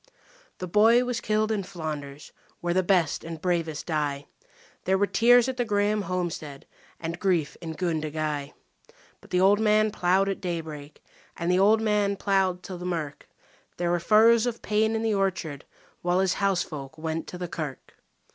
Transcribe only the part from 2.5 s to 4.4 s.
where the best and bravest die.